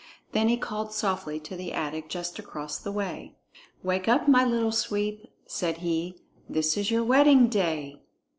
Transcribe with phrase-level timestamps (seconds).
[0.31, 3.35] Then he called softly to the attic just across the way.
[3.83, 6.15] "Wake up, my Little Sweep," said he;
[6.49, 8.01] "this is your wedding day."